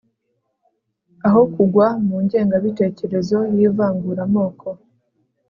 [1.27, 4.67] aho kugwa mu ngengabitekerezo y'ivanguramoko